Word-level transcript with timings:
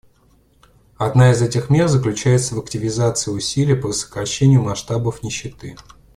Одна 0.97 1.29
из 1.29 1.43
этих 1.43 1.69
мер 1.69 1.87
заключается 1.87 2.55
в 2.55 2.59
активизации 2.59 3.29
усилий 3.29 3.75
по 3.75 3.91
сокращению 3.91 4.63
масштабов 4.63 5.21
нищеты. 5.21 5.75